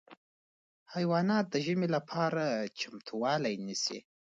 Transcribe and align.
حیوانات 0.93 1.45
د 1.49 1.55
ژمي 1.65 1.87
لپاره 1.95 2.43
چمتووالی 2.79 3.55
نیسي. 3.65 3.99